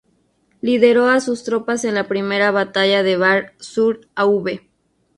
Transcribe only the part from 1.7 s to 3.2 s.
en la Primera Batalla de